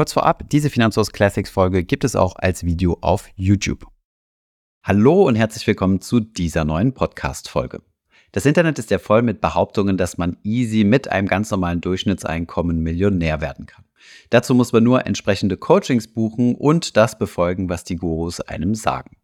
Kurz 0.00 0.14
vorab, 0.14 0.48
diese 0.48 0.70
Finanzhaus 0.70 1.12
Classics 1.12 1.50
Folge 1.50 1.84
gibt 1.84 2.04
es 2.04 2.16
auch 2.16 2.36
als 2.36 2.64
Video 2.64 2.96
auf 3.02 3.28
YouTube. 3.36 3.86
Hallo 4.82 5.24
und 5.24 5.34
herzlich 5.34 5.66
willkommen 5.66 6.00
zu 6.00 6.20
dieser 6.20 6.64
neuen 6.64 6.94
Podcast-Folge. 6.94 7.82
Das 8.32 8.46
Internet 8.46 8.78
ist 8.78 8.90
ja 8.90 8.98
voll 8.98 9.20
mit 9.20 9.42
Behauptungen, 9.42 9.98
dass 9.98 10.16
man 10.16 10.38
easy 10.42 10.84
mit 10.84 11.08
einem 11.08 11.28
ganz 11.28 11.50
normalen 11.50 11.82
Durchschnittseinkommen 11.82 12.82
Millionär 12.82 13.42
werden 13.42 13.66
kann. 13.66 13.84
Dazu 14.30 14.54
muss 14.54 14.72
man 14.72 14.84
nur 14.84 15.04
entsprechende 15.06 15.58
Coachings 15.58 16.08
buchen 16.08 16.54
und 16.54 16.96
das 16.96 17.18
befolgen, 17.18 17.68
was 17.68 17.84
die 17.84 17.96
Gurus 17.96 18.40
einem 18.40 18.74
sagen. 18.74 19.19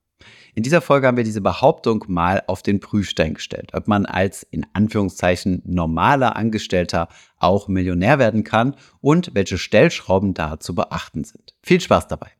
In 0.57 0.62
dieser 0.62 0.80
Folge 0.80 1.07
haben 1.07 1.18
wir 1.18 1.25
diese 1.25 1.43
Behauptung 1.43 2.07
mal 2.09 2.43
auf 2.46 2.62
den 2.62 2.80
Prüfstein 2.80 3.34
gestellt, 3.34 3.73
ob 3.75 3.88
man 3.88 4.06
als 4.06 4.43
in 4.43 4.64
Anführungszeichen 4.73 5.61
normaler 5.66 6.34
Angestellter 6.34 7.09
auch 7.38 7.68
Millionär 7.68 8.18
werden 8.18 8.43
kann 8.43 8.74
und 9.02 9.32
welche 9.34 9.59
Stellschrauben 9.59 10.32
da 10.32 10.59
zu 10.59 10.74
beachten 10.74 11.24
sind. 11.24 11.55
Viel 11.62 11.82
Spaß 11.82 12.09
dabei! 12.09 12.30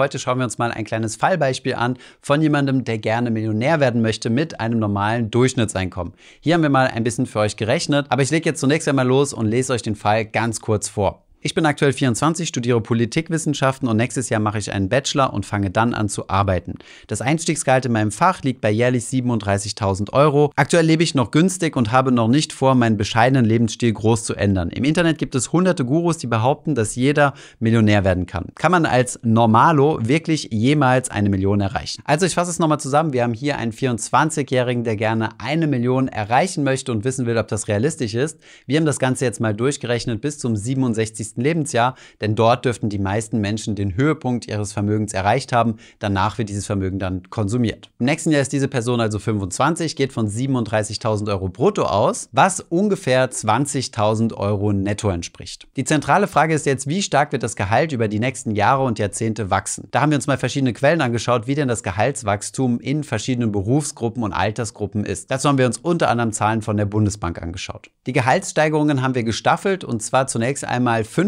Heute 0.00 0.18
schauen 0.18 0.38
wir 0.38 0.44
uns 0.44 0.56
mal 0.56 0.72
ein 0.72 0.86
kleines 0.86 1.16
Fallbeispiel 1.16 1.74
an 1.74 1.98
von 2.22 2.40
jemandem, 2.40 2.84
der 2.84 2.96
gerne 2.96 3.30
Millionär 3.30 3.80
werden 3.80 4.00
möchte 4.00 4.30
mit 4.30 4.58
einem 4.58 4.78
normalen 4.78 5.30
Durchschnittseinkommen. 5.30 6.14
Hier 6.40 6.54
haben 6.54 6.62
wir 6.62 6.70
mal 6.70 6.86
ein 6.86 7.04
bisschen 7.04 7.26
für 7.26 7.40
euch 7.40 7.58
gerechnet, 7.58 8.06
aber 8.08 8.22
ich 8.22 8.30
lege 8.30 8.48
jetzt 8.48 8.60
zunächst 8.60 8.88
einmal 8.88 9.06
los 9.06 9.34
und 9.34 9.44
lese 9.44 9.74
euch 9.74 9.82
den 9.82 9.96
Fall 9.96 10.24
ganz 10.24 10.62
kurz 10.62 10.88
vor. 10.88 11.22
Ich 11.42 11.54
bin 11.54 11.64
aktuell 11.64 11.94
24, 11.94 12.46
studiere 12.46 12.82
Politikwissenschaften 12.82 13.88
und 13.88 13.96
nächstes 13.96 14.28
Jahr 14.28 14.40
mache 14.40 14.58
ich 14.58 14.74
einen 14.74 14.90
Bachelor 14.90 15.32
und 15.32 15.46
fange 15.46 15.70
dann 15.70 15.94
an 15.94 16.10
zu 16.10 16.28
arbeiten. 16.28 16.74
Das 17.06 17.22
Einstiegsgehalt 17.22 17.86
in 17.86 17.92
meinem 17.92 18.10
Fach 18.10 18.42
liegt 18.42 18.60
bei 18.60 18.70
jährlich 18.70 19.04
37.000 19.04 20.12
Euro. 20.12 20.52
Aktuell 20.56 20.84
lebe 20.84 21.02
ich 21.02 21.14
noch 21.14 21.30
günstig 21.30 21.76
und 21.76 21.92
habe 21.92 22.12
noch 22.12 22.28
nicht 22.28 22.52
vor, 22.52 22.74
meinen 22.74 22.98
bescheidenen 22.98 23.46
Lebensstil 23.46 23.90
groß 23.90 24.24
zu 24.24 24.34
ändern. 24.34 24.68
Im 24.68 24.84
Internet 24.84 25.16
gibt 25.16 25.34
es 25.34 25.50
hunderte 25.50 25.86
Gurus, 25.86 26.18
die 26.18 26.26
behaupten, 26.26 26.74
dass 26.74 26.94
jeder 26.94 27.32
Millionär 27.58 28.04
werden 28.04 28.26
kann. 28.26 28.48
Kann 28.54 28.70
man 28.70 28.84
als 28.84 29.18
Normalo 29.22 29.98
wirklich 30.02 30.50
jemals 30.52 31.10
eine 31.10 31.30
Million 31.30 31.62
erreichen? 31.62 32.02
Also 32.04 32.26
ich 32.26 32.34
fasse 32.34 32.50
es 32.50 32.58
nochmal 32.58 32.80
zusammen. 32.80 33.14
Wir 33.14 33.22
haben 33.22 33.32
hier 33.32 33.56
einen 33.56 33.72
24-Jährigen, 33.72 34.84
der 34.84 34.96
gerne 34.96 35.30
eine 35.38 35.66
Million 35.66 36.08
erreichen 36.08 36.64
möchte 36.64 36.92
und 36.92 37.04
wissen 37.04 37.24
will, 37.24 37.38
ob 37.38 37.48
das 37.48 37.66
realistisch 37.66 38.12
ist. 38.12 38.38
Wir 38.66 38.76
haben 38.76 38.84
das 38.84 38.98
Ganze 38.98 39.24
jetzt 39.24 39.40
mal 39.40 39.54
durchgerechnet 39.54 40.20
bis 40.20 40.38
zum 40.38 40.54
67 40.54 41.29
Lebensjahr, 41.36 41.94
denn 42.20 42.34
dort 42.34 42.64
dürften 42.64 42.88
die 42.88 42.98
meisten 42.98 43.40
Menschen 43.40 43.74
den 43.74 43.96
Höhepunkt 43.96 44.48
ihres 44.48 44.72
Vermögens 44.72 45.12
erreicht 45.12 45.52
haben. 45.52 45.76
Danach 45.98 46.38
wird 46.38 46.48
dieses 46.48 46.66
Vermögen 46.66 46.98
dann 46.98 47.28
konsumiert. 47.30 47.90
Im 47.98 48.06
nächsten 48.06 48.30
Jahr 48.30 48.42
ist 48.42 48.52
diese 48.52 48.68
Person 48.68 49.00
also 49.00 49.18
25, 49.18 49.96
geht 49.96 50.12
von 50.12 50.28
37.000 50.28 51.28
Euro 51.28 51.48
brutto 51.48 51.82
aus, 51.82 52.28
was 52.32 52.60
ungefähr 52.60 53.30
20.000 53.30 54.34
Euro 54.34 54.72
netto 54.72 55.10
entspricht. 55.10 55.68
Die 55.76 55.84
zentrale 55.84 56.26
Frage 56.26 56.54
ist 56.54 56.66
jetzt, 56.66 56.88
wie 56.88 57.02
stark 57.02 57.32
wird 57.32 57.42
das 57.42 57.56
Gehalt 57.56 57.92
über 57.92 58.08
die 58.08 58.20
nächsten 58.20 58.54
Jahre 58.54 58.84
und 58.84 58.98
Jahrzehnte 58.98 59.50
wachsen? 59.50 59.88
Da 59.90 60.00
haben 60.00 60.10
wir 60.10 60.16
uns 60.16 60.26
mal 60.26 60.38
verschiedene 60.38 60.72
Quellen 60.72 61.00
angeschaut, 61.00 61.46
wie 61.46 61.54
denn 61.54 61.68
das 61.68 61.82
Gehaltswachstum 61.82 62.80
in 62.80 63.04
verschiedenen 63.04 63.52
Berufsgruppen 63.52 64.22
und 64.22 64.32
Altersgruppen 64.32 65.04
ist. 65.04 65.30
Dazu 65.30 65.48
haben 65.48 65.58
wir 65.58 65.66
uns 65.66 65.78
unter 65.78 66.08
anderem 66.08 66.32
Zahlen 66.32 66.62
von 66.62 66.76
der 66.76 66.86
Bundesbank 66.86 67.40
angeschaut. 67.42 67.90
Die 68.06 68.12
Gehaltssteigerungen 68.12 69.02
haben 69.02 69.14
wir 69.14 69.24
gestaffelt 69.24 69.84
und 69.84 70.02
zwar 70.02 70.26
zunächst 70.26 70.64
einmal 70.64 71.02
5% 71.02 71.19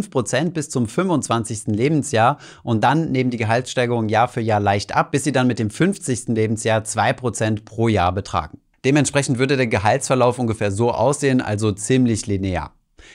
bis 0.54 0.70
zum 0.70 0.88
25. 0.88 1.66
Lebensjahr 1.66 2.38
und 2.62 2.82
dann 2.82 3.12
nehmen 3.12 3.30
die 3.30 3.36
Gehaltssteigerungen 3.36 4.08
Jahr 4.08 4.28
für 4.28 4.40
Jahr 4.40 4.60
leicht 4.60 4.94
ab, 4.94 5.12
bis 5.12 5.24
sie 5.24 5.32
dann 5.32 5.46
mit 5.46 5.58
dem 5.58 5.70
50. 5.70 6.28
Lebensjahr 6.28 6.82
2% 6.82 7.64
pro 7.64 7.88
Jahr 7.88 8.12
betragen. 8.12 8.58
Dementsprechend 8.84 9.38
würde 9.38 9.56
der 9.56 9.68
Gehaltsverlauf 9.68 10.38
ungefähr 10.38 10.72
so 10.72 10.90
aussehen, 10.90 11.40
also 11.40 11.72
ziemlich 11.72 12.26
linear. 12.26 12.72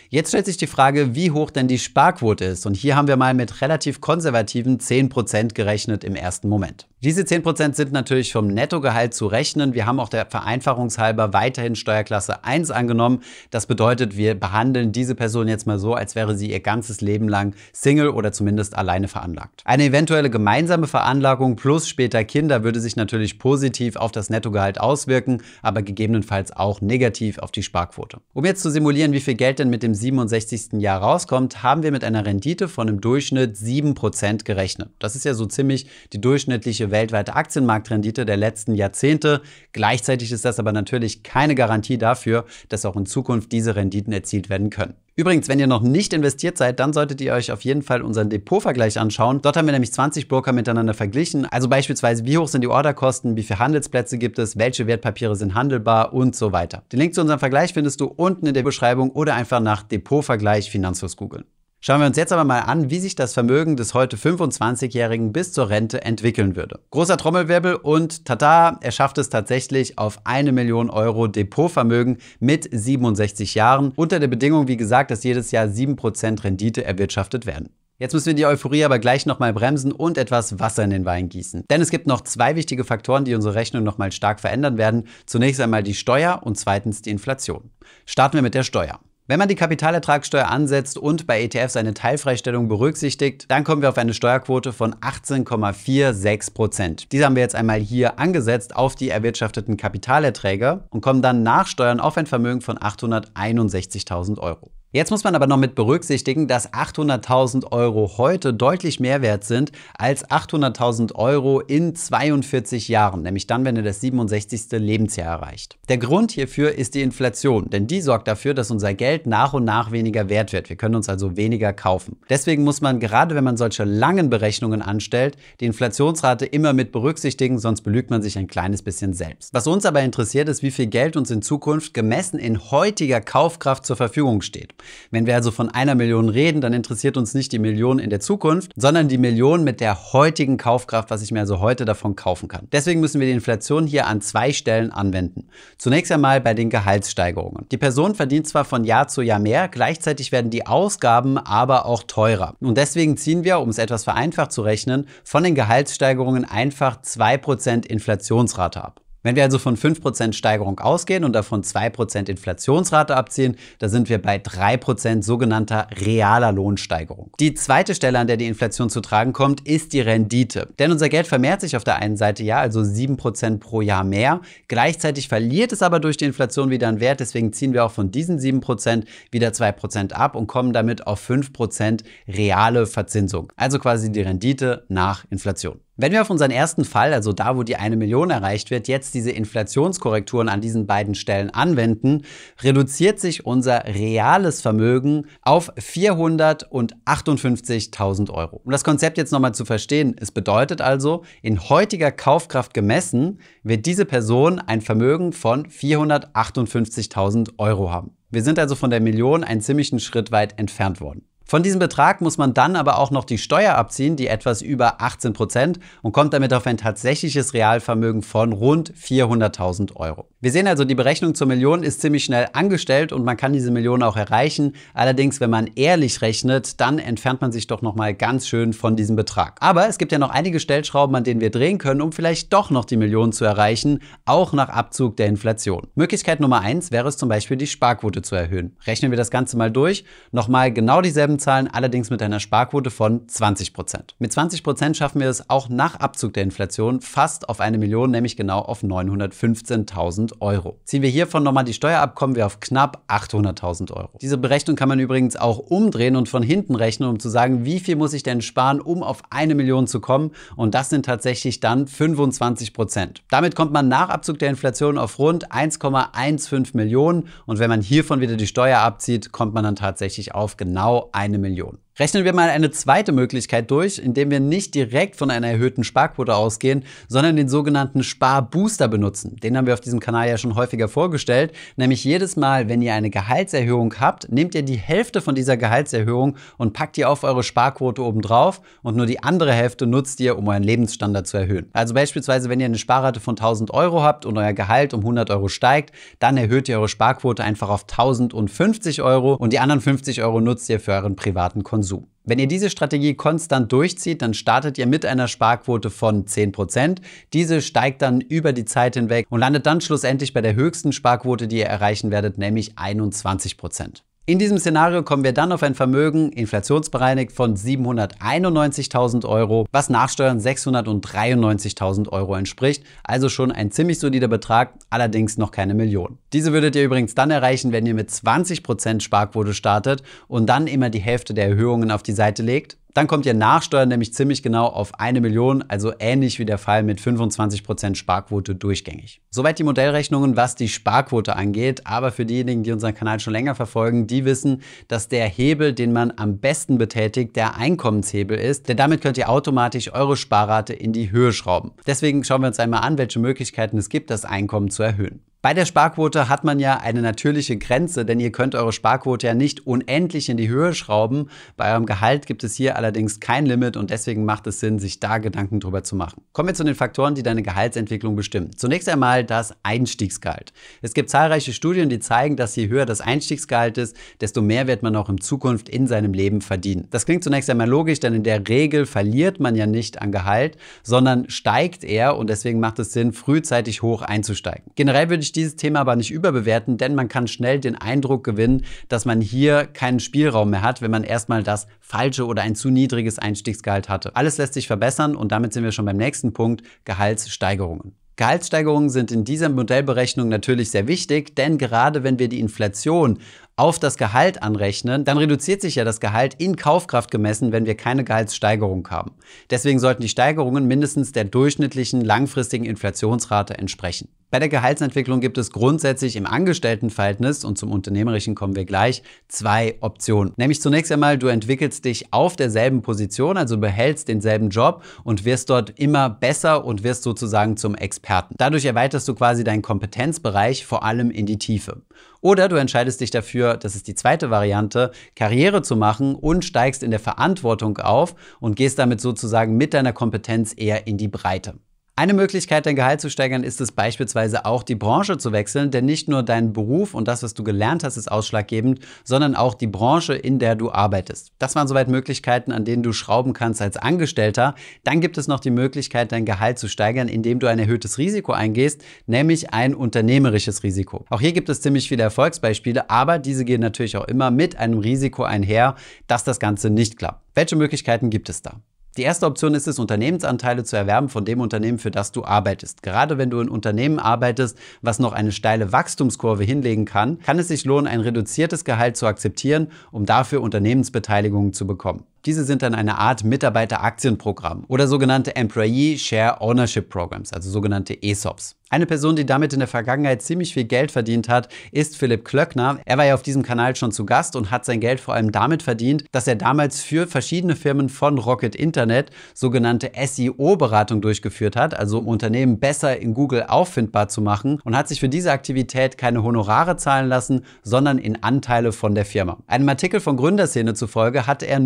Jetzt 0.09 0.29
stellt 0.29 0.45
sich 0.45 0.57
die 0.57 0.67
Frage, 0.67 1.15
wie 1.15 1.31
hoch 1.31 1.51
denn 1.51 1.67
die 1.67 1.79
Sparquote 1.79 2.45
ist. 2.45 2.65
Und 2.65 2.75
hier 2.75 2.95
haben 2.95 3.07
wir 3.07 3.17
mal 3.17 3.33
mit 3.33 3.61
relativ 3.61 4.01
konservativen 4.01 4.79
10% 4.79 5.53
gerechnet 5.53 6.03
im 6.03 6.15
ersten 6.15 6.49
Moment. 6.49 6.87
Diese 7.03 7.21
10% 7.21 7.75
sind 7.75 7.91
natürlich 7.91 8.31
vom 8.31 8.47
Nettogehalt 8.47 9.13
zu 9.13 9.27
rechnen. 9.27 9.75
Wir 9.75 9.85
haben 9.85 9.99
auch 9.99 10.09
der 10.09 10.25
Vereinfachungshalber 10.25 11.31
weiterhin 11.31 11.75
Steuerklasse 11.75 12.43
1 12.43 12.71
angenommen. 12.71 13.21
Das 13.51 13.67
bedeutet, 13.67 14.17
wir 14.17 14.33
behandeln 14.33 14.93
diese 14.93 15.13
Person 15.13 15.47
jetzt 15.47 15.67
mal 15.67 15.77
so, 15.77 15.93
als 15.93 16.15
wäre 16.15 16.35
sie 16.35 16.49
ihr 16.49 16.59
ganzes 16.59 16.99
Leben 17.01 17.29
lang 17.29 17.53
Single 17.71 18.09
oder 18.09 18.31
zumindest 18.31 18.75
alleine 18.75 19.07
veranlagt. 19.07 19.61
Eine 19.63 19.83
eventuelle 19.83 20.31
gemeinsame 20.31 20.87
Veranlagung 20.87 21.55
plus 21.55 21.87
später 21.87 22.23
Kinder 22.23 22.63
würde 22.63 22.79
sich 22.79 22.95
natürlich 22.95 23.37
positiv 23.37 23.95
auf 23.95 24.11
das 24.11 24.31
Nettogehalt 24.31 24.81
auswirken, 24.81 25.43
aber 25.61 25.83
gegebenenfalls 25.83 26.51
auch 26.51 26.81
negativ 26.81 27.37
auf 27.37 27.51
die 27.51 27.61
Sparquote. 27.61 28.21
Um 28.33 28.43
jetzt 28.43 28.63
zu 28.63 28.71
simulieren, 28.71 29.11
wie 29.11 29.19
viel 29.19 29.35
Geld 29.35 29.59
denn 29.59 29.69
mit 29.69 29.83
dem 29.83 29.93
67. 29.93 30.81
Jahr 30.81 31.03
rauskommt, 31.03 31.61
haben 31.61 31.83
wir 31.83 31.91
mit 31.91 32.03
einer 32.03 32.25
Rendite 32.25 32.67
von 32.67 32.87
im 32.87 33.01
Durchschnitt 33.01 33.55
7% 33.55 34.45
gerechnet. 34.45 34.89
Das 34.97 35.15
ist 35.15 35.25
ja 35.25 35.35
so 35.35 35.45
ziemlich 35.45 35.85
die 36.11 36.19
durchschnittliche 36.19 36.86
weltweite 36.91 37.35
Aktienmarktrendite 37.35 38.25
der 38.25 38.37
letzten 38.37 38.75
Jahrzehnte. 38.75 39.41
Gleichzeitig 39.73 40.31
ist 40.31 40.45
das 40.45 40.59
aber 40.59 40.71
natürlich 40.71 41.23
keine 41.23 41.55
Garantie 41.55 41.97
dafür, 41.97 42.45
dass 42.69 42.85
auch 42.85 42.95
in 42.95 43.05
Zukunft 43.05 43.51
diese 43.51 43.75
Renditen 43.75 44.13
erzielt 44.13 44.49
werden 44.49 44.69
können. 44.69 44.95
Übrigens, 45.19 45.47
wenn 45.47 45.59
ihr 45.59 45.65
noch 45.65 45.81
nicht 45.81 46.13
investiert 46.13 46.59
seid, 46.59 46.79
dann 46.79 46.93
solltet 46.93 47.21
ihr 47.21 47.33
euch 47.33 47.51
auf 47.51 47.61
jeden 47.61 47.81
Fall 47.81 48.03
unseren 48.03 48.29
Depotvergleich 48.29 48.99
anschauen. 48.99 49.41
Dort 49.41 49.57
haben 49.57 49.65
wir 49.65 49.71
nämlich 49.71 49.91
20 49.91 50.27
Broker 50.27 50.53
miteinander 50.53 50.93
verglichen. 50.93 51.45
Also 51.45 51.67
beispielsweise, 51.67 52.23
wie 52.27 52.37
hoch 52.37 52.47
sind 52.47 52.61
die 52.61 52.67
Orderkosten, 52.67 53.35
wie 53.35 53.41
viele 53.41 53.57
Handelsplätze 53.57 54.19
gibt 54.19 54.37
es, 54.37 54.59
welche 54.59 54.85
Wertpapiere 54.85 55.35
sind 55.35 55.55
handelbar 55.55 56.13
und 56.13 56.35
so 56.35 56.51
weiter. 56.51 56.83
Den 56.91 56.99
Link 56.99 57.15
zu 57.15 57.21
unserem 57.21 57.39
Vergleich 57.39 57.73
findest 57.73 57.99
du 57.99 58.05
unten 58.05 58.45
in 58.45 58.53
der 58.53 58.61
Beschreibung 58.61 59.09
oder 59.09 59.33
einfach 59.33 59.59
nach 59.59 59.81
Depotvergleich 59.81 60.69
Finanzfluss 60.69 61.17
googeln. 61.17 61.45
Schauen 61.87 62.01
wir 62.01 62.07
uns 62.07 62.17
jetzt 62.17 62.33
aber 62.33 62.43
mal 62.43 62.59
an, 62.59 62.89
wie 62.89 62.99
sich 62.99 63.15
das 63.15 63.33
Vermögen 63.33 63.77
des 63.77 63.93
heute 63.93 64.17
25-Jährigen 64.17 65.31
bis 65.31 65.53
zur 65.53 65.69
Rente 65.69 66.01
entwickeln 66.01 66.57
würde. 66.57 66.81
Großer 66.91 67.15
Trommelwirbel 67.15 67.75
und 67.75 68.25
tata, 68.25 68.77
er 68.81 68.91
schafft 68.91 69.17
es 69.19 69.29
tatsächlich 69.29 69.97
auf 69.97 70.19
eine 70.25 70.51
Million 70.51 70.89
Euro 70.89 71.27
Depotvermögen 71.27 72.17
mit 72.41 72.67
67 72.69 73.55
Jahren, 73.55 73.93
unter 73.95 74.19
der 74.19 74.27
Bedingung, 74.27 74.67
wie 74.67 74.75
gesagt, 74.75 75.11
dass 75.11 75.23
jedes 75.23 75.51
Jahr 75.51 75.67
7% 75.67 76.43
Rendite 76.43 76.83
erwirtschaftet 76.83 77.45
werden. 77.45 77.69
Jetzt 77.99 78.11
müssen 78.11 78.27
wir 78.27 78.33
die 78.33 78.45
Euphorie 78.45 78.83
aber 78.83 78.99
gleich 78.99 79.25
nochmal 79.25 79.53
bremsen 79.53 79.93
und 79.93 80.17
etwas 80.17 80.59
Wasser 80.59 80.83
in 80.83 80.89
den 80.89 81.05
Wein 81.05 81.29
gießen. 81.29 81.63
Denn 81.69 81.79
es 81.79 81.89
gibt 81.89 82.05
noch 82.05 82.19
zwei 82.19 82.57
wichtige 82.57 82.83
Faktoren, 82.83 83.23
die 83.23 83.33
unsere 83.33 83.55
Rechnung 83.55 83.85
nochmal 83.85 84.11
stark 84.11 84.41
verändern 84.41 84.77
werden. 84.77 85.07
Zunächst 85.25 85.61
einmal 85.61 85.83
die 85.83 85.93
Steuer 85.95 86.41
und 86.43 86.57
zweitens 86.57 87.01
die 87.01 87.11
Inflation. 87.11 87.71
Starten 88.05 88.35
wir 88.35 88.41
mit 88.41 88.55
der 88.55 88.63
Steuer. 88.63 88.99
Wenn 89.29 89.39
man 89.39 89.49
die 89.49 89.55
Kapitalertragssteuer 89.55 90.47
ansetzt 90.47 90.97
und 90.97 91.27
bei 91.27 91.43
ETFs 91.43 91.75
eine 91.75 91.93
Teilfreistellung 91.93 92.69
berücksichtigt, 92.69 93.51
dann 93.51 93.65
kommen 93.65 93.81
wir 93.81 93.89
auf 93.89 93.97
eine 93.97 94.13
Steuerquote 94.13 94.71
von 94.71 94.95
18,46 94.95 96.53
Prozent. 96.53 97.11
Diese 97.11 97.25
haben 97.25 97.35
wir 97.35 97.43
jetzt 97.43 97.53
einmal 97.53 97.81
hier 97.81 98.19
angesetzt 98.19 98.77
auf 98.77 98.95
die 98.95 99.09
erwirtschafteten 99.09 99.75
Kapitalerträge 99.75 100.85
und 100.91 101.01
kommen 101.01 101.21
dann 101.21 101.43
nach 101.43 101.67
Steuern 101.67 101.99
auf 101.99 102.15
ein 102.15 102.25
Vermögen 102.25 102.61
von 102.61 102.77
861.000 102.77 104.37
Euro. 104.39 104.71
Jetzt 104.97 105.11
muss 105.11 105.23
man 105.23 105.35
aber 105.35 105.45
noch 105.45 105.57
mit 105.57 105.75
berücksichtigen, 105.75 106.47
dass 106.47 106.73
800.000 106.73 107.71
Euro 107.71 108.17
heute 108.17 108.51
deutlich 108.51 108.99
mehr 108.99 109.21
wert 109.21 109.43
sind 109.43 109.71
als 109.95 110.27
800.000 110.27 111.13
Euro 111.13 111.59
in 111.59 111.93
42 111.93 112.87
Jahren, 112.87 113.21
nämlich 113.21 113.45
dann, 113.45 113.63
wenn 113.63 113.75
er 113.75 113.83
das 113.83 114.01
67. 114.01 114.71
Lebensjahr 114.71 115.39
erreicht. 115.39 115.77
Der 115.87 115.99
Grund 115.99 116.31
hierfür 116.31 116.73
ist 116.73 116.95
die 116.95 117.03
Inflation, 117.03 117.69
denn 117.69 117.85
die 117.85 118.01
sorgt 118.01 118.27
dafür, 118.27 118.55
dass 118.55 118.71
unser 118.71 118.95
Geld 118.95 119.27
nach 119.27 119.53
und 119.53 119.65
nach 119.65 119.91
weniger 119.91 120.29
wert 120.29 120.51
wird. 120.51 120.67
Wir 120.67 120.77
können 120.77 120.95
uns 120.95 121.09
also 121.09 121.37
weniger 121.37 121.73
kaufen. 121.73 122.17
Deswegen 122.27 122.63
muss 122.63 122.81
man 122.81 122.99
gerade, 122.99 123.35
wenn 123.35 123.43
man 123.43 123.55
solche 123.55 123.83
langen 123.83 124.31
Berechnungen 124.31 124.81
anstellt, 124.81 125.37
die 125.59 125.67
Inflationsrate 125.67 126.47
immer 126.47 126.73
mit 126.73 126.91
berücksichtigen, 126.91 127.59
sonst 127.59 127.81
belügt 127.81 128.09
man 128.09 128.23
sich 128.23 128.35
ein 128.39 128.47
kleines 128.47 128.81
bisschen 128.81 129.13
selbst. 129.13 129.53
Was 129.53 129.67
uns 129.67 129.85
aber 129.85 130.01
interessiert, 130.01 130.49
ist, 130.49 130.63
wie 130.63 130.71
viel 130.71 130.87
Geld 130.87 131.15
uns 131.15 131.29
in 131.29 131.43
Zukunft 131.43 131.93
gemessen 131.93 132.39
in 132.39 132.71
heutiger 132.71 133.21
Kaufkraft 133.21 133.85
zur 133.85 133.95
Verfügung 133.95 134.41
steht. 134.41 134.73
Wenn 135.11 135.25
wir 135.25 135.35
also 135.35 135.51
von 135.51 135.69
einer 135.69 135.95
Million 135.95 136.29
reden, 136.29 136.61
dann 136.61 136.73
interessiert 136.73 137.17
uns 137.17 137.33
nicht 137.33 137.51
die 137.51 137.59
Million 137.59 137.99
in 137.99 138.09
der 138.09 138.19
Zukunft, 138.19 138.71
sondern 138.75 139.07
die 139.07 139.17
Million 139.17 139.63
mit 139.63 139.79
der 139.79 140.13
heutigen 140.13 140.57
Kaufkraft, 140.57 141.09
was 141.09 141.21
ich 141.21 141.31
mir 141.31 141.41
also 141.41 141.59
heute 141.59 141.85
davon 141.85 142.15
kaufen 142.15 142.47
kann. 142.47 142.67
Deswegen 142.71 142.99
müssen 142.99 143.19
wir 143.19 143.27
die 143.27 143.33
Inflation 143.33 143.87
hier 143.87 144.07
an 144.07 144.21
zwei 144.21 144.53
Stellen 144.53 144.91
anwenden. 144.91 145.47
Zunächst 145.77 146.11
einmal 146.11 146.41
bei 146.41 146.53
den 146.53 146.69
Gehaltssteigerungen. 146.69 147.65
Die 147.71 147.77
Person 147.77 148.15
verdient 148.15 148.47
zwar 148.47 148.65
von 148.65 148.83
Jahr 148.83 149.07
zu 149.07 149.21
Jahr 149.21 149.39
mehr, 149.39 149.67
gleichzeitig 149.67 150.31
werden 150.31 150.51
die 150.51 150.65
Ausgaben 150.65 151.37
aber 151.37 151.85
auch 151.85 152.03
teurer. 152.03 152.55
Und 152.59 152.77
deswegen 152.77 153.17
ziehen 153.17 153.43
wir, 153.43 153.59
um 153.59 153.69
es 153.69 153.77
etwas 153.77 154.03
vereinfacht 154.03 154.51
zu 154.51 154.61
rechnen, 154.61 155.07
von 155.23 155.43
den 155.43 155.55
Gehaltssteigerungen 155.55 156.45
einfach 156.45 157.01
2% 157.01 157.85
Inflationsrate 157.85 158.83
ab. 158.83 159.01
Wenn 159.27 159.35
wir 159.35 159.43
also 159.43 159.59
von 159.59 159.75
5% 159.75 160.31
Steigerung 160.31 160.79
ausgehen 160.79 161.25
und 161.25 161.33
davon 161.33 161.61
2% 161.61 162.29
Inflationsrate 162.29 163.13
abziehen, 163.13 163.57
da 163.77 163.89
sind 163.89 164.07
wir 164.07 164.21
bei 164.21 164.37
3% 164.37 165.21
sogenannter 165.21 165.89
realer 165.99 166.53
Lohnsteigerung. 166.53 167.31
Die 167.37 167.53
zweite 167.53 167.93
Stelle, 167.93 168.19
an 168.19 168.27
der 168.27 168.37
die 168.37 168.45
Inflation 168.45 168.89
zu 168.89 169.01
tragen 169.01 169.33
kommt, 169.33 169.67
ist 169.67 169.91
die 169.91 169.99
Rendite. 169.99 170.69
Denn 170.79 170.93
unser 170.93 171.09
Geld 171.09 171.27
vermehrt 171.27 171.59
sich 171.59 171.75
auf 171.75 171.83
der 171.83 171.97
einen 171.97 172.15
Seite 172.15 172.41
ja, 172.41 172.59
also 172.59 172.79
7% 172.79 173.59
pro 173.59 173.81
Jahr 173.81 174.05
mehr. 174.05 174.39
Gleichzeitig 174.69 175.27
verliert 175.27 175.73
es 175.73 175.81
aber 175.81 175.99
durch 175.99 176.15
die 176.15 176.23
Inflation 176.23 176.69
wieder 176.69 176.87
an 176.87 177.01
Wert. 177.01 177.19
Deswegen 177.19 177.51
ziehen 177.51 177.73
wir 177.73 177.83
auch 177.83 177.91
von 177.91 178.11
diesen 178.11 178.39
7% 178.39 179.03
wieder 179.31 179.49
2% 179.49 180.13
ab 180.13 180.37
und 180.37 180.47
kommen 180.47 180.71
damit 180.71 181.05
auf 181.05 181.29
5% 181.29 182.05
reale 182.29 182.85
Verzinsung. 182.85 183.51
Also 183.57 183.77
quasi 183.77 184.09
die 184.09 184.21
Rendite 184.21 184.85
nach 184.87 185.25
Inflation. 185.29 185.81
Wenn 185.99 186.11
wir 186.11 186.21
auf 186.21 186.29
unseren 186.29 186.51
ersten 186.51 186.85
Fall, 186.85 187.11
also 187.11 187.33
da, 187.33 187.57
wo 187.57 187.63
die 187.63 187.75
eine 187.75 187.97
Million 187.97 188.29
erreicht 188.29 188.69
wird, 188.69 188.87
jetzt 188.87 189.15
diese 189.15 189.31
Inflationskorrekturen 189.31 190.47
an 190.47 190.61
diesen 190.61 190.85
beiden 190.85 191.15
Stellen 191.15 191.49
anwenden, 191.49 192.21
reduziert 192.61 193.19
sich 193.19 193.47
unser 193.47 193.85
reales 193.85 194.61
Vermögen 194.61 195.25
auf 195.41 195.75
458.000 195.75 198.29
Euro. 198.29 198.61
Um 198.63 198.71
das 198.71 198.83
Konzept 198.83 199.17
jetzt 199.17 199.31
nochmal 199.31 199.55
zu 199.55 199.65
verstehen, 199.65 200.15
es 200.19 200.29
bedeutet 200.29 200.81
also, 200.81 201.23
in 201.41 201.67
heutiger 201.67 202.11
Kaufkraft 202.11 202.75
gemessen, 202.75 203.39
wird 203.63 203.87
diese 203.87 204.05
Person 204.05 204.59
ein 204.59 204.81
Vermögen 204.81 205.33
von 205.33 205.65
458.000 205.65 207.53
Euro 207.57 207.89
haben. 207.89 208.11
Wir 208.29 208.43
sind 208.43 208.59
also 208.59 208.75
von 208.75 208.91
der 208.91 209.01
Million 209.01 209.43
einen 209.43 209.61
ziemlichen 209.61 209.99
Schritt 209.99 210.31
weit 210.31 210.59
entfernt 210.59 211.01
worden. 211.01 211.27
Von 211.49 211.63
diesem 211.63 211.79
Betrag 211.79 212.19
muss 212.19 212.37
man 212.37 212.53
dann 212.53 212.75
aber 212.75 212.99
auch 212.99 213.09
noch 213.09 213.23
die 213.23 213.37
Steuer 213.37 213.75
abziehen, 213.75 214.17
die 214.17 214.27
etwas 214.27 214.61
über 214.61 215.01
18 215.01 215.31
Prozent 215.31 215.79
und 216.01 216.11
kommt 216.11 216.33
damit 216.33 216.51
auf 216.51 216.67
ein 216.67 216.75
tatsächliches 216.75 217.53
Realvermögen 217.53 218.21
von 218.21 218.51
rund 218.51 218.93
400.000 218.93 219.95
Euro. 219.95 220.27
Wir 220.41 220.51
sehen 220.51 220.67
also, 220.67 220.83
die 220.83 220.93
Berechnung 220.93 221.35
zur 221.35 221.47
Million 221.47 221.83
ist 221.83 222.01
ziemlich 222.01 222.25
schnell 222.25 222.49
angestellt 222.51 223.13
und 223.13 223.23
man 223.23 223.37
kann 223.37 223.53
diese 223.53 223.71
Million 223.71 224.03
auch 224.03 224.17
erreichen. 224.17 224.73
Allerdings, 224.93 225.39
wenn 225.39 225.49
man 225.49 225.69
ehrlich 225.75 226.21
rechnet, 226.21 226.81
dann 226.81 226.99
entfernt 226.99 227.39
man 227.39 227.53
sich 227.53 227.65
doch 227.67 227.81
nochmal 227.81 228.13
ganz 228.13 228.45
schön 228.45 228.73
von 228.73 228.97
diesem 228.97 229.15
Betrag. 229.15 229.55
Aber 229.61 229.87
es 229.87 229.97
gibt 229.97 230.11
ja 230.11 230.19
noch 230.19 230.31
einige 230.31 230.59
Stellschrauben, 230.59 231.15
an 231.15 231.23
denen 231.23 231.39
wir 231.39 231.49
drehen 231.49 231.77
können, 231.77 232.01
um 232.01 232.11
vielleicht 232.11 232.51
doch 232.51 232.71
noch 232.71 232.83
die 232.83 232.97
Million 232.97 233.31
zu 233.31 233.45
erreichen, 233.45 233.99
auch 234.25 234.51
nach 234.51 234.67
Abzug 234.67 235.15
der 235.15 235.27
Inflation. 235.27 235.87
Möglichkeit 235.95 236.41
Nummer 236.41 236.59
eins 236.59 236.91
wäre 236.91 237.07
es 237.07 237.15
zum 237.15 237.29
Beispiel, 237.29 237.55
die 237.55 237.67
Sparquote 237.67 238.21
zu 238.21 238.35
erhöhen. 238.35 238.75
Rechnen 238.85 239.11
wir 239.11 239.17
das 239.17 239.31
Ganze 239.31 239.55
mal 239.55 239.71
durch. 239.71 240.03
Nochmal 240.33 240.73
genau 240.73 240.99
dieselben 240.99 241.36
zahlen, 241.39 241.67
allerdings 241.71 242.09
mit 242.09 242.21
einer 242.21 242.39
Sparquote 242.39 242.89
von 242.89 243.27
20 243.27 243.73
Prozent. 243.73 244.15
Mit 244.19 244.31
20 244.31 244.63
Prozent 244.63 244.97
schaffen 244.97 245.21
wir 245.21 245.29
es 245.29 245.49
auch 245.49 245.69
nach 245.69 245.95
Abzug 245.95 246.33
der 246.33 246.43
Inflation 246.43 247.01
fast 247.01 247.49
auf 247.49 247.59
eine 247.59 247.77
Million, 247.77 248.11
nämlich 248.11 248.37
genau 248.37 248.59
auf 248.59 248.83
915.000 248.83 250.41
Euro. 250.41 250.79
Ziehen 250.85 251.01
wir 251.01 251.09
hiervon 251.09 251.43
nochmal 251.43 251.63
die 251.63 251.73
Steuer 251.73 251.99
ab, 251.99 252.15
kommen 252.15 252.35
wir 252.35 252.45
auf 252.45 252.59
knapp 252.59 253.03
800.000 253.07 253.91
Euro. 253.93 254.09
Diese 254.21 254.37
Berechnung 254.37 254.75
kann 254.75 254.89
man 254.89 254.99
übrigens 254.99 255.35
auch 255.35 255.59
umdrehen 255.59 256.15
und 256.15 256.29
von 256.29 256.43
hinten 256.43 256.75
rechnen, 256.75 257.09
um 257.09 257.19
zu 257.19 257.29
sagen, 257.29 257.65
wie 257.65 257.79
viel 257.79 257.95
muss 257.95 258.13
ich 258.13 258.23
denn 258.23 258.41
sparen, 258.41 258.81
um 258.81 259.03
auf 259.03 259.21
eine 259.29 259.55
Million 259.55 259.87
zu 259.87 259.99
kommen. 259.99 260.31
Und 260.55 260.73
das 260.73 260.89
sind 260.89 261.05
tatsächlich 261.05 261.59
dann 261.59 261.87
25 261.87 262.73
Prozent. 262.73 263.23
Damit 263.29 263.55
kommt 263.55 263.71
man 263.73 263.87
nach 263.87 264.09
Abzug 264.09 264.39
der 264.39 264.49
Inflation 264.49 264.97
auf 264.97 265.19
rund 265.19 265.51
1,15 265.51 266.75
Millionen. 266.75 267.27
Und 267.45 267.59
wenn 267.59 267.69
man 267.69 267.81
hiervon 267.81 268.21
wieder 268.21 268.35
die 268.35 268.47
Steuer 268.47 268.79
abzieht, 268.79 269.31
kommt 269.31 269.53
man 269.53 269.63
dann 269.63 269.75
tatsächlich 269.75 270.33
auf 270.33 270.57
genau 270.57 271.09
1 271.11 271.26
eine 271.27 271.39
Million. 271.39 271.79
Rechnen 271.99 272.25
wir 272.25 272.33
mal 272.33 272.49
eine 272.49 272.69
zweite 272.69 273.11
Möglichkeit 273.11 273.71
durch, 273.71 273.97
indem 273.97 274.29
wir 274.29 274.39
nicht 274.39 274.75
direkt 274.75 275.15
von 275.15 275.31
einer 275.31 275.47
erhöhten 275.47 275.83
Sparquote 275.83 276.35
ausgehen, 276.35 276.83
sondern 277.07 277.35
den 277.35 277.49
sogenannten 277.49 278.03
Sparbooster 278.03 278.87
benutzen. 278.87 279.37
Den 279.37 279.57
haben 279.57 279.65
wir 279.65 279.73
auf 279.73 279.81
diesem 279.81 279.99
Kanal 279.99 280.29
ja 280.29 280.37
schon 280.37 280.53
häufiger 280.53 280.89
vorgestellt. 280.89 281.53
Nämlich 281.75 282.03
jedes 282.03 282.35
Mal, 282.35 282.69
wenn 282.69 282.83
ihr 282.83 282.93
eine 282.93 283.09
Gehaltserhöhung 283.09 283.95
habt, 283.99 284.31
nehmt 284.31 284.53
ihr 284.53 284.61
die 284.61 284.75
Hälfte 284.75 285.21
von 285.21 285.33
dieser 285.33 285.57
Gehaltserhöhung 285.57 286.37
und 286.57 286.73
packt 286.73 286.97
die 286.97 287.05
auf 287.05 287.23
eure 287.23 287.41
Sparquote 287.41 288.03
obendrauf 288.03 288.61
und 288.83 288.95
nur 288.95 289.07
die 289.07 289.23
andere 289.23 289.53
Hälfte 289.53 289.87
nutzt 289.87 290.19
ihr, 290.19 290.37
um 290.37 290.47
euren 290.47 290.61
Lebensstandard 290.61 291.25
zu 291.25 291.37
erhöhen. 291.37 291.71
Also 291.73 291.95
beispielsweise, 291.95 292.47
wenn 292.47 292.59
ihr 292.59 292.67
eine 292.67 292.77
Sparrate 292.77 293.19
von 293.19 293.33
1000 293.33 293.71
Euro 293.71 294.03
habt 294.03 294.27
und 294.27 294.37
euer 294.37 294.53
Gehalt 294.53 294.93
um 294.93 294.99
100 294.99 295.31
Euro 295.31 295.47
steigt, 295.47 295.95
dann 296.19 296.37
erhöht 296.37 296.69
ihr 296.69 296.77
eure 296.77 296.89
Sparquote 296.89 297.43
einfach 297.43 297.69
auf 297.69 297.85
1050 297.89 299.01
Euro 299.01 299.33
und 299.33 299.51
die 299.51 299.57
anderen 299.57 299.81
50 299.81 300.21
Euro 300.21 300.41
nutzt 300.41 300.69
ihr 300.69 300.79
für 300.79 300.91
euren 300.91 301.15
privaten 301.15 301.63
Konsum. 301.63 301.86
Konsum. 301.87 302.07
Wenn 302.25 302.39
ihr 302.39 302.47
diese 302.47 302.69
Strategie 302.69 303.13
konstant 303.13 303.71
durchzieht, 303.71 304.21
dann 304.21 304.33
startet 304.33 304.77
ihr 304.77 304.85
mit 304.85 305.05
einer 305.05 305.29
Sparquote 305.29 305.89
von 305.89 306.25
10%. 306.25 306.97
Diese 307.31 307.61
steigt 307.61 308.01
dann 308.01 308.19
über 308.19 308.51
die 308.51 308.65
Zeit 308.65 308.95
hinweg 308.95 309.25
und 309.29 309.39
landet 309.39 309.65
dann 309.65 309.79
schlussendlich 309.79 310.33
bei 310.33 310.41
der 310.41 310.55
höchsten 310.55 310.91
Sparquote, 310.91 311.47
die 311.47 311.59
ihr 311.59 311.67
erreichen 311.67 312.11
werdet, 312.11 312.37
nämlich 312.37 312.73
21%. 312.73 314.01
In 314.29 314.39
diesem 314.39 314.57
Szenario 314.57 315.03
kommen 315.03 315.23
wir 315.23 315.31
dann 315.31 315.53
auf 315.53 315.63
ein 315.63 315.73
Vermögen, 315.73 316.33
inflationsbereinigt, 316.33 317.31
von 317.31 317.55
791.000 317.55 319.25
Euro, 319.25 319.65
was 319.71 319.89
nach 319.89 320.09
Steuern 320.09 320.41
693.000 320.41 322.09
Euro 322.09 322.35
entspricht. 322.35 322.83
Also 323.05 323.29
schon 323.29 323.53
ein 323.53 323.71
ziemlich 323.71 323.99
solider 323.99 324.27
Betrag, 324.27 324.73
allerdings 324.89 325.37
noch 325.37 325.51
keine 325.51 325.75
Million. 325.75 326.17
Diese 326.33 326.51
würdet 326.51 326.75
ihr 326.75 326.83
übrigens 326.83 327.15
dann 327.15 327.31
erreichen, 327.31 327.71
wenn 327.71 327.85
ihr 327.85 327.93
mit 327.93 328.09
20% 328.09 328.99
Sparquote 328.99 329.53
startet 329.53 330.03
und 330.27 330.47
dann 330.47 330.67
immer 330.67 330.89
die 330.89 330.99
Hälfte 330.99 331.33
der 331.33 331.47
Erhöhungen 331.47 331.89
auf 331.89 332.03
die 332.03 332.11
Seite 332.11 332.43
legt. 332.43 332.75
Dann 332.97 333.05
kommt 333.05 333.27
ihr 333.27 333.35
Nachsteuern 333.35 333.89
nämlich 333.89 334.15
ziemlich 334.15 334.41
genau 334.41 334.65
auf 334.65 334.99
eine 334.99 335.21
Million, 335.21 335.63
also 335.67 335.93
ähnlich 335.99 336.39
wie 336.39 336.45
der 336.45 336.57
Fall 336.57 336.81
mit 336.81 336.99
25% 336.99 337.93
Sparquote 337.93 338.55
durchgängig. 338.55 339.21
Soweit 339.29 339.59
die 339.59 339.63
Modellrechnungen, 339.63 340.35
was 340.35 340.55
die 340.55 340.67
Sparquote 340.67 341.35
angeht. 341.35 341.85
Aber 341.85 342.11
für 342.11 342.25
diejenigen, 342.25 342.63
die 342.63 342.71
unseren 342.71 342.95
Kanal 342.95 343.19
schon 343.19 343.33
länger 343.33 343.53
verfolgen, 343.53 344.07
die 344.07 344.25
wissen, 344.25 344.63
dass 344.87 345.09
der 345.09 345.27
Hebel, 345.27 345.73
den 345.73 345.93
man 345.93 346.11
am 346.17 346.39
besten 346.39 346.79
betätigt, 346.79 347.35
der 347.35 347.55
Einkommenshebel 347.55 348.35
ist. 348.35 348.67
Denn 348.67 348.77
damit 348.77 349.01
könnt 349.01 349.19
ihr 349.19 349.29
automatisch 349.29 349.93
eure 349.93 350.17
Sparrate 350.17 350.73
in 350.73 350.91
die 350.91 351.11
Höhe 351.11 351.33
schrauben. 351.33 351.73
Deswegen 351.85 352.23
schauen 352.23 352.41
wir 352.41 352.47
uns 352.47 352.59
einmal 352.59 352.81
an, 352.81 352.97
welche 352.97 353.19
Möglichkeiten 353.19 353.77
es 353.77 353.89
gibt, 353.89 354.09
das 354.09 354.25
Einkommen 354.25 354.71
zu 354.71 354.81
erhöhen. 354.81 355.21
Bei 355.47 355.53
der 355.53 355.65
Sparquote 355.65 356.27
hat 356.27 356.43
man 356.43 356.59
ja 356.59 356.75
eine 356.81 357.01
natürliche 357.01 357.55
Grenze, 357.55 358.03
denn 358.03 358.19
ihr 358.19 358.33
könnt 358.33 358.53
eure 358.53 358.73
Sparquote 358.73 359.27
ja 359.27 359.33
nicht 359.33 359.65
unendlich 359.65 360.27
in 360.27 360.35
die 360.35 360.49
Höhe 360.49 360.73
schrauben. 360.73 361.29
Bei 361.55 361.71
eurem 361.71 361.85
Gehalt 361.85 362.25
gibt 362.25 362.43
es 362.43 362.55
hier 362.55 362.75
allerdings 362.75 363.21
kein 363.21 363.45
Limit 363.45 363.77
und 363.77 363.89
deswegen 363.89 364.25
macht 364.25 364.45
es 364.47 364.59
Sinn, 364.59 364.77
sich 364.77 364.99
da 364.99 365.19
Gedanken 365.19 365.61
drüber 365.61 365.85
zu 365.85 365.95
machen. 365.95 366.21
Kommen 366.33 366.49
wir 366.49 366.53
zu 366.53 366.65
den 366.65 366.75
Faktoren, 366.75 367.15
die 367.15 367.23
deine 367.23 367.43
Gehaltsentwicklung 367.43 368.17
bestimmen. 368.17 368.57
Zunächst 368.57 368.89
einmal 368.89 369.23
das 369.23 369.53
Einstiegsgehalt. 369.63 370.51
Es 370.81 370.93
gibt 370.93 371.09
zahlreiche 371.09 371.53
Studien, 371.53 371.87
die 371.87 371.99
zeigen, 371.99 372.35
dass 372.35 372.53
je 372.57 372.67
höher 372.67 372.85
das 372.85 372.99
Einstiegsgehalt 372.99 373.77
ist, 373.77 373.95
desto 374.19 374.41
mehr 374.41 374.67
wird 374.67 374.83
man 374.83 374.97
auch 374.97 375.07
in 375.07 375.21
Zukunft 375.21 375.69
in 375.69 375.87
seinem 375.87 376.11
Leben 376.11 376.41
verdienen. 376.41 376.89
Das 376.89 377.05
klingt 377.05 377.23
zunächst 377.23 377.49
einmal 377.49 377.69
logisch, 377.69 378.01
denn 378.01 378.13
in 378.13 378.23
der 378.23 378.45
Regel 378.49 378.85
verliert 378.85 379.39
man 379.39 379.55
ja 379.55 379.65
nicht 379.65 380.01
an 380.01 380.11
Gehalt, 380.11 380.57
sondern 380.83 381.29
steigt 381.29 381.85
eher 381.85 382.17
und 382.17 382.29
deswegen 382.29 382.59
macht 382.59 382.79
es 382.79 382.91
Sinn, 382.91 383.13
frühzeitig 383.13 383.81
hoch 383.81 384.01
einzusteigen. 384.01 384.65
Generell 384.75 385.09
würde 385.09 385.23
ich 385.23 385.36
dieses 385.37 385.55
Thema 385.55 385.79
aber 385.79 385.95
nicht 385.95 386.11
überbewerten, 386.11 386.77
denn 386.77 386.95
man 386.95 387.07
kann 387.07 387.27
schnell 387.27 387.59
den 387.59 387.75
Eindruck 387.75 388.25
gewinnen, 388.25 388.65
dass 388.89 389.05
man 389.05 389.21
hier 389.21 389.65
keinen 389.65 390.01
Spielraum 390.01 390.49
mehr 390.49 390.63
hat, 390.63 390.81
wenn 390.81 390.91
man 390.91 391.03
erstmal 391.03 391.43
das 391.43 391.67
falsche 391.79 392.25
oder 392.25 392.41
ein 392.41 392.55
zu 392.55 392.69
niedriges 392.69 393.19
Einstiegsgehalt 393.19 393.87
hatte. 393.87 394.15
Alles 394.15 394.37
lässt 394.37 394.55
sich 394.55 394.67
verbessern 394.67 395.15
und 395.15 395.31
damit 395.31 395.53
sind 395.53 395.63
wir 395.63 395.71
schon 395.71 395.85
beim 395.85 395.97
nächsten 395.97 396.33
Punkt, 396.33 396.63
Gehaltssteigerungen. 396.83 397.95
Gehaltssteigerungen 398.17 398.89
sind 398.89 399.11
in 399.11 399.25
dieser 399.25 399.47
Modellberechnung 399.49 400.27
natürlich 400.27 400.71
sehr 400.71 400.87
wichtig, 400.87 401.35
denn 401.35 401.59
gerade 401.59 402.03
wenn 402.03 402.17
wir 402.17 402.29
die 402.29 402.39
Inflation 402.39 403.19
auf 403.57 403.79
das 403.79 403.97
Gehalt 403.97 404.43
anrechnen, 404.43 405.03
dann 405.03 405.17
reduziert 405.17 405.61
sich 405.61 405.75
ja 405.75 405.83
das 405.83 405.99
Gehalt 405.99 406.35
in 406.35 406.55
Kaufkraft 406.55 407.09
gemessen, 407.09 407.51
wenn 407.51 407.65
wir 407.65 407.75
keine 407.75 408.03
Gehaltssteigerung 408.03 408.87
haben. 408.89 409.11
Deswegen 409.49 409.79
sollten 409.79 410.03
die 410.03 410.09
Steigerungen 410.09 410.67
mindestens 410.67 411.11
der 411.11 411.25
durchschnittlichen 411.25 412.01
langfristigen 412.01 412.65
Inflationsrate 412.65 413.57
entsprechen. 413.57 414.09
Bei 414.29 414.39
der 414.39 414.49
Gehaltsentwicklung 414.49 415.21
gibt 415.21 415.37
es 415.37 415.51
grundsätzlich 415.51 416.17
im 416.17 416.25
Angestelltenverhältnis 416.25 417.45
und 417.45 417.57
zum 417.57 417.71
Unternehmerischen 417.71 418.35
kommen 418.35 418.57
wir 418.57 418.65
gleich 418.65 419.01
zwei 419.29 419.77
Optionen. 419.79 420.33
Nämlich 420.35 420.61
zunächst 420.61 420.91
einmal, 420.91 421.17
du 421.17 421.27
entwickelst 421.27 421.85
dich 421.85 422.11
auf 422.11 422.35
derselben 422.35 422.81
Position, 422.81 423.37
also 423.37 423.57
behältst 423.57 424.09
denselben 424.09 424.49
Job 424.49 424.83
und 425.05 425.23
wirst 425.23 425.49
dort 425.49 425.79
immer 425.79 426.09
besser 426.09 426.65
und 426.65 426.83
wirst 426.83 427.03
sozusagen 427.03 427.55
zum 427.55 427.73
Experten. 427.73 428.35
Dadurch 428.37 428.65
erweiterst 428.65 429.07
du 429.07 429.15
quasi 429.15 429.45
deinen 429.45 429.61
Kompetenzbereich 429.61 430.65
vor 430.65 430.83
allem 430.83 431.09
in 431.09 431.25
die 431.25 431.39
Tiefe. 431.39 431.81
Oder 432.27 432.49
du 432.49 432.57
entscheidest 432.57 432.99
dich 432.99 433.09
dafür, 433.09 433.55
das 433.55 433.73
ist 433.73 433.87
die 433.87 433.95
zweite 433.95 434.29
Variante, 434.29 434.91
Karriere 435.15 435.61
zu 435.61 435.77
machen 435.77 436.13
und 436.13 436.43
steigst 436.43 436.83
in 436.83 436.91
der 436.91 436.99
Verantwortung 436.99 437.77
auf 437.77 438.15
und 438.41 438.57
gehst 438.57 438.79
damit 438.79 438.99
sozusagen 438.99 439.55
mit 439.55 439.73
deiner 439.73 439.93
Kompetenz 439.93 440.53
eher 440.57 440.87
in 440.87 440.97
die 440.97 441.07
Breite. 441.07 441.53
Eine 441.99 442.13
Möglichkeit, 442.13 442.67
dein 442.67 442.75
Gehalt 442.75 443.01
zu 443.01 443.09
steigern, 443.09 443.43
ist 443.43 443.59
es 443.59 443.71
beispielsweise 443.71 444.45
auch, 444.45 444.61
die 444.61 444.75
Branche 444.75 445.17
zu 445.17 445.31
wechseln, 445.31 445.71
denn 445.71 445.85
nicht 445.85 446.07
nur 446.07 446.21
dein 446.21 446.53
Beruf 446.53 446.93
und 446.93 447.07
das, 447.07 447.23
was 447.23 447.33
du 447.33 447.43
gelernt 447.43 447.83
hast, 447.83 447.97
ist 447.97 448.11
ausschlaggebend, 448.11 448.81
sondern 449.03 449.33
auch 449.33 449.55
die 449.55 449.65
Branche, 449.65 450.13
in 450.13 450.37
der 450.37 450.53
du 450.53 450.71
arbeitest. 450.71 451.31
Das 451.39 451.55
waren 451.55 451.67
soweit 451.67 451.87
Möglichkeiten, 451.87 452.51
an 452.51 452.65
denen 452.65 452.83
du 452.83 452.93
schrauben 452.93 453.33
kannst 453.33 453.63
als 453.63 453.77
Angestellter. 453.77 454.53
Dann 454.83 455.01
gibt 455.01 455.17
es 455.17 455.27
noch 455.27 455.39
die 455.39 455.49
Möglichkeit, 455.49 456.11
dein 456.11 456.25
Gehalt 456.25 456.59
zu 456.59 456.67
steigern, 456.67 457.07
indem 457.07 457.39
du 457.39 457.47
ein 457.47 457.57
erhöhtes 457.57 457.97
Risiko 457.97 458.31
eingehst, 458.31 458.83
nämlich 459.07 459.51
ein 459.51 459.73
unternehmerisches 459.73 460.61
Risiko. 460.61 461.03
Auch 461.09 461.21
hier 461.21 461.31
gibt 461.31 461.49
es 461.49 461.61
ziemlich 461.61 461.89
viele 461.89 462.03
Erfolgsbeispiele, 462.03 462.91
aber 462.91 463.17
diese 463.17 463.43
gehen 463.43 463.61
natürlich 463.61 463.97
auch 463.97 464.07
immer 464.07 464.29
mit 464.29 464.55
einem 464.55 464.77
Risiko 464.77 465.23
einher, 465.23 465.73
dass 466.05 466.23
das 466.23 466.39
Ganze 466.39 466.69
nicht 466.69 466.99
klappt. 466.99 467.23
Welche 467.33 467.55
Möglichkeiten 467.55 468.11
gibt 468.11 468.29
es 468.29 468.43
da? 468.43 468.61
Die 468.97 469.03
erste 469.03 469.27
Option 469.27 469.53
ist 469.53 469.67
es, 469.67 469.77
Unternehmensanteile 469.77 470.63
zu 470.63 470.75
erwerben 470.75 471.07
von 471.07 471.23
dem 471.23 471.39
Unternehmen, 471.39 471.77
für 471.77 471.91
das 471.91 472.11
du 472.11 472.25
arbeitest. 472.25 472.81
Gerade 472.81 473.19
wenn 473.19 473.29
du 473.29 473.39
in 473.39 473.47
Unternehmen 473.47 473.99
arbeitest, 473.99 474.57
was 474.81 474.97
noch 474.97 475.13
eine 475.13 475.31
steile 475.31 475.71
Wachstumskurve 475.71 476.43
hinlegen 476.43 476.85
kann, 476.85 477.19
kann 477.19 477.37
es 477.37 477.47
sich 477.47 477.63
lohnen, 477.63 477.85
ein 477.85 478.01
reduziertes 478.01 478.65
Gehalt 478.65 478.97
zu 478.97 479.05
akzeptieren, 479.05 479.67
um 479.91 480.07
dafür 480.07 480.41
Unternehmensbeteiligungen 480.41 481.53
zu 481.53 481.67
bekommen. 481.67 482.05
Diese 482.27 482.43
sind 482.43 482.61
dann 482.61 482.75
eine 482.75 482.97
Art 482.97 483.23
Mitarbeiteraktienprogramm 483.23 484.65
oder 484.67 484.89
sogenannte 484.89 485.37
Employee 485.37 485.97
Share 485.97 486.41
Ownership 486.41 486.89
Programs, 486.89 487.31
also 487.31 487.49
sogenannte 487.49 488.03
ESOPs. 488.03 488.57
Eine 488.69 488.85
Person, 488.85 489.15
die 489.15 489.25
damit 489.25 489.53
in 489.53 489.59
der 489.59 489.67
Vergangenheit 489.69 490.21
ziemlich 490.21 490.53
viel 490.53 490.65
Geld 490.65 490.91
verdient 490.91 491.29
hat, 491.29 491.47
ist 491.71 491.95
Philipp 491.95 492.25
Klöckner. 492.25 492.79
Er 492.83 492.97
war 492.97 493.05
ja 493.05 493.13
auf 493.13 493.21
diesem 493.21 493.41
Kanal 493.41 493.77
schon 493.77 493.93
zu 493.93 494.05
Gast 494.05 494.35
und 494.35 494.51
hat 494.51 494.65
sein 494.65 494.81
Geld 494.81 494.99
vor 494.99 495.13
allem 495.13 495.31
damit 495.31 495.63
verdient, 495.63 496.03
dass 496.11 496.27
er 496.27 496.35
damals 496.35 496.81
für 496.81 497.07
verschiedene 497.07 497.55
Firmen 497.55 497.87
von 497.87 498.17
Rocket 498.17 498.57
Internet 498.57 499.09
sogenannte 499.33 499.91
SEO-Beratung 499.95 500.99
durchgeführt 500.99 501.55
hat, 501.55 501.79
also 501.79 501.99
um 501.99 502.07
Unternehmen 502.07 502.59
besser 502.59 502.99
in 502.99 503.13
Google 503.13 503.43
auffindbar 503.47 504.09
zu 504.09 504.21
machen 504.21 504.59
und 504.65 504.75
hat 504.75 504.89
sich 504.89 504.99
für 504.99 505.07
diese 505.07 505.31
Aktivität 505.31 505.97
keine 505.97 506.21
Honorare 506.21 506.75
zahlen 506.75 507.07
lassen, 507.07 507.45
sondern 507.63 507.97
in 507.97 508.21
Anteile 508.21 508.73
von 508.73 508.95
der 508.95 509.05
Firma. 509.05 509.37
Einem 509.47 509.69
Artikel 509.69 510.01
von 510.01 510.17
Gründerszene 510.17 510.73
zufolge 510.73 511.25
hatte 511.25 511.47
er 511.47 511.61